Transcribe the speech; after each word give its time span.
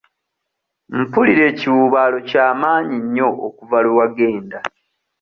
Mpulira 0.99 1.43
ekiwuubaalo 1.51 2.17
ky'amaanyi 2.27 2.97
nnyo 3.03 3.29
okuva 3.47 3.77
lwe 3.83 3.93
wagenda. 3.99 4.57